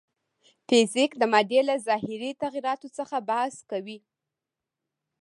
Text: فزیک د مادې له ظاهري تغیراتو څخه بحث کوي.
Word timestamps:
فزیک 0.67 1.11
د 1.17 1.23
مادې 1.31 1.59
له 1.69 1.75
ظاهري 1.87 2.31
تغیراتو 2.43 2.87
څخه 2.97 3.15
بحث 3.29 3.55
کوي. 3.71 3.97